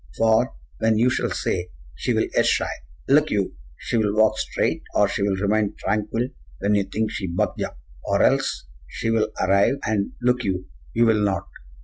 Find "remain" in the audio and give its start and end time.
5.35-5.75